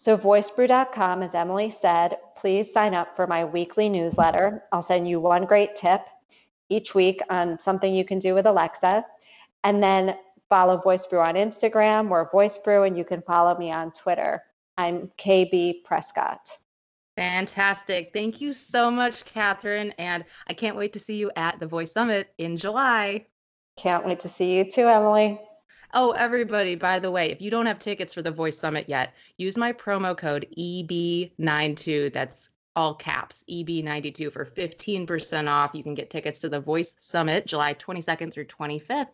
So 0.01 0.17
voicebrew.com, 0.17 1.23
as 1.23 1.35
Emily 1.35 1.69
said, 1.69 2.17
please 2.35 2.73
sign 2.73 2.95
up 2.95 3.15
for 3.15 3.27
my 3.27 3.45
weekly 3.45 3.91
newsletter. 3.91 4.63
I'll 4.73 4.81
send 4.81 5.07
you 5.07 5.21
one 5.21 5.45
great 5.45 5.77
tip 5.77 6.01
each 6.71 6.95
week 6.95 7.21
on 7.29 7.59
something 7.59 7.93
you 7.93 8.07
can 8.07 8.19
do 8.19 8.33
with 8.33 8.47
Alexa. 8.47 9.05
And 9.63 9.83
then 9.83 10.17
follow 10.49 10.79
Voice 10.79 11.07
Brew 11.07 11.21
on 11.21 11.35
Instagram 11.35 12.11
or 12.11 12.31
Voice 12.33 12.57
Brew, 12.57 12.85
and 12.85 12.97
you 12.97 13.05
can 13.05 13.21
follow 13.21 13.59
me 13.59 13.71
on 13.71 13.93
Twitter. 13.93 14.43
I'm 14.79 15.11
KB 15.19 15.85
Prescott. 15.85 16.49
Fantastic. 17.19 18.11
Thank 18.15 18.41
you 18.41 18.55
so 18.55 18.91
much, 18.91 19.27
Catherine. 19.27 19.93
And 19.99 20.25
I 20.47 20.55
can't 20.55 20.79
wait 20.79 20.95
to 20.95 20.99
see 20.99 21.19
you 21.19 21.31
at 21.37 21.61
the 21.61 21.67
Voice 21.67 21.93
Summit 21.93 22.33
in 22.39 22.57
July. 22.57 23.27
Can't 23.77 24.07
wait 24.07 24.21
to 24.21 24.31
see 24.31 24.57
you 24.57 24.71
too, 24.71 24.89
Emily. 24.89 25.39
Oh, 25.93 26.13
everybody, 26.13 26.77
by 26.77 26.99
the 26.99 27.11
way, 27.11 27.31
if 27.31 27.41
you 27.41 27.51
don't 27.51 27.67
have 27.67 27.79
tickets 27.79 28.15
for 28.15 28.23
the 28.23 28.31
Voice 28.31 28.57
Summit 28.57 28.89
yet, 28.89 29.13
use 29.39 29.57
my 29.57 29.73
promo 29.73 30.17
code 30.17 30.47
EB92. 30.57 32.13
That's 32.13 32.51
all 32.77 32.95
caps, 32.95 33.45
EB92 33.51 34.33
for 34.33 34.45
15% 34.45 35.49
off. 35.49 35.75
You 35.75 35.83
can 35.83 35.95
get 35.95 36.09
tickets 36.09 36.39
to 36.41 36.49
the 36.49 36.61
Voice 36.61 36.95
Summit 37.01 37.47
July 37.47 37.75
22nd 37.75 38.33
through 38.33 38.47
25th 38.47 39.09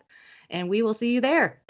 and 0.51 0.69
we 0.69 0.83
will 0.83 0.95
see 0.95 1.13
you 1.13 1.21
there. 1.21 1.61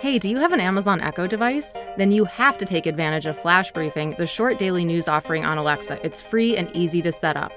Hey, 0.00 0.18
do 0.18 0.28
you 0.28 0.38
have 0.38 0.52
an 0.52 0.60
Amazon 0.60 1.00
Echo 1.00 1.28
device? 1.28 1.74
Then 1.96 2.10
you 2.10 2.24
have 2.24 2.58
to 2.58 2.64
take 2.64 2.86
advantage 2.86 3.26
of 3.26 3.38
Flash 3.38 3.70
Briefing, 3.70 4.16
the 4.18 4.26
short 4.26 4.58
daily 4.58 4.84
news 4.84 5.06
offering 5.06 5.44
on 5.44 5.58
Alexa. 5.58 6.04
It's 6.04 6.20
free 6.20 6.56
and 6.56 6.74
easy 6.74 7.00
to 7.02 7.12
set 7.12 7.36
up. 7.36 7.52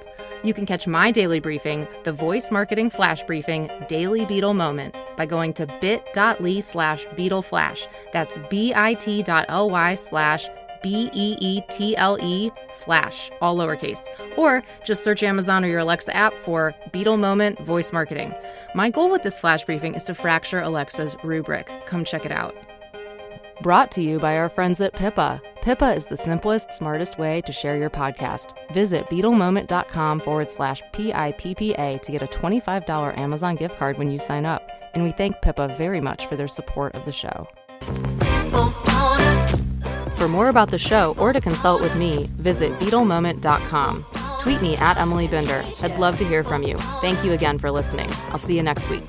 You 0.46 0.54
can 0.54 0.64
catch 0.64 0.86
my 0.86 1.10
daily 1.10 1.40
briefing, 1.40 1.88
the 2.04 2.12
Voice 2.12 2.52
Marketing 2.52 2.88
Flash 2.88 3.24
Briefing 3.24 3.68
Daily 3.88 4.24
Beetle 4.26 4.54
Moment, 4.54 4.94
by 5.16 5.26
going 5.26 5.52
to 5.54 5.66
bit.ly 5.80 6.60
slash 6.60 7.04
Beetle 7.16 7.42
Flash. 7.42 7.88
That's 8.12 8.38
bit.ly 8.48 9.94
slash 9.96 10.48
B 10.84 11.10
E 11.12 11.36
E 11.40 11.62
T 11.68 11.96
L 11.96 12.16
E 12.20 12.52
Flash, 12.74 13.28
all 13.40 13.56
lowercase. 13.56 14.06
Or 14.36 14.62
just 14.84 15.02
search 15.02 15.24
Amazon 15.24 15.64
or 15.64 15.68
your 15.68 15.80
Alexa 15.80 16.14
app 16.14 16.32
for 16.34 16.72
Beetle 16.92 17.16
Moment 17.16 17.58
Voice 17.58 17.92
Marketing. 17.92 18.32
My 18.72 18.88
goal 18.88 19.10
with 19.10 19.24
this 19.24 19.40
flash 19.40 19.64
briefing 19.64 19.96
is 19.96 20.04
to 20.04 20.14
fracture 20.14 20.60
Alexa's 20.60 21.16
rubric. 21.24 21.68
Come 21.86 22.04
check 22.04 22.24
it 22.24 22.30
out. 22.30 22.54
Brought 23.62 23.90
to 23.92 24.02
you 24.02 24.18
by 24.18 24.36
our 24.36 24.48
friends 24.48 24.80
at 24.80 24.92
Pippa. 24.92 25.40
Pippa 25.62 25.92
is 25.94 26.06
the 26.06 26.16
simplest, 26.16 26.72
smartest 26.72 27.18
way 27.18 27.40
to 27.42 27.52
share 27.52 27.76
your 27.76 27.90
podcast. 27.90 28.52
Visit 28.72 29.06
beetlemoment.com 29.06 30.20
forward 30.20 30.50
slash 30.50 30.82
P 30.92 31.12
I 31.12 31.32
P 31.32 31.54
P 31.54 31.74
A 31.74 31.98
to 31.98 32.12
get 32.12 32.22
a 32.22 32.26
$25 32.26 33.16
Amazon 33.18 33.56
gift 33.56 33.78
card 33.78 33.98
when 33.98 34.10
you 34.10 34.18
sign 34.18 34.44
up. 34.44 34.68
And 34.94 35.02
we 35.02 35.10
thank 35.10 35.40
Pippa 35.42 35.74
very 35.76 36.00
much 36.00 36.26
for 36.26 36.36
their 36.36 36.48
support 36.48 36.94
of 36.94 37.04
the 37.04 37.12
show. 37.12 37.48
For 40.16 40.28
more 40.28 40.48
about 40.48 40.70
the 40.70 40.78
show 40.78 41.14
or 41.18 41.32
to 41.32 41.40
consult 41.40 41.82
with 41.82 41.96
me, 41.96 42.28
visit 42.36 42.72
beetlemoment.com. 42.78 44.06
Tweet 44.40 44.62
me 44.62 44.76
at 44.76 44.96
Emily 44.96 45.28
Binder. 45.28 45.64
I'd 45.82 45.98
love 45.98 46.16
to 46.18 46.24
hear 46.24 46.44
from 46.44 46.62
you. 46.62 46.76
Thank 47.00 47.24
you 47.24 47.32
again 47.32 47.58
for 47.58 47.70
listening. 47.70 48.08
I'll 48.30 48.38
see 48.38 48.56
you 48.56 48.62
next 48.62 48.88
week. 48.88 49.02